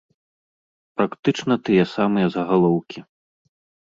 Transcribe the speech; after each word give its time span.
Практычна 1.01 1.53
тыя 1.69 1.85
самыя 1.95 2.27
загалоўкі. 2.37 2.99